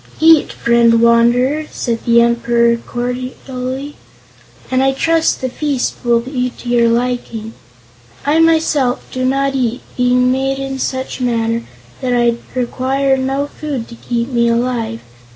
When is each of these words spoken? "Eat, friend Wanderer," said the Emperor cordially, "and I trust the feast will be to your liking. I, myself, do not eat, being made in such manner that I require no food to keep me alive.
"Eat, 0.19 0.51
friend 0.51 0.99
Wanderer," 0.99 1.67
said 1.69 2.05
the 2.05 2.23
Emperor 2.23 2.75
cordially, 2.75 3.95
"and 4.71 4.81
I 4.81 4.93
trust 4.93 5.41
the 5.41 5.47
feast 5.47 5.93
will 6.03 6.19
be 6.21 6.49
to 6.49 6.67
your 6.69 6.89
liking. 6.89 7.53
I, 8.25 8.39
myself, 8.39 9.05
do 9.11 9.23
not 9.23 9.53
eat, 9.53 9.81
being 9.95 10.31
made 10.31 10.57
in 10.57 10.79
such 10.79 11.21
manner 11.21 11.65
that 12.01 12.13
I 12.15 12.37
require 12.55 13.15
no 13.15 13.45
food 13.45 13.87
to 13.89 13.95
keep 13.95 14.29
me 14.29 14.47
alive. 14.47 15.01